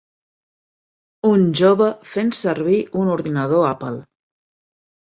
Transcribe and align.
Un 1.33 1.45
jove 1.61 1.91
fent 2.15 2.35
servir 2.41 2.81
un 3.05 3.17
ordinador 3.19 3.71
Apple. 3.77 3.97